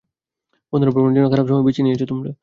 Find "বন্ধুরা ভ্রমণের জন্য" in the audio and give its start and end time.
0.73-1.27